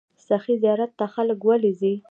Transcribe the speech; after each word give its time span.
سخي 0.27 0.53
زیارت 0.63 0.91
ته 0.99 1.05
خلک 1.13 1.39
ولې 1.47 1.71
ځي؟ 1.79 1.93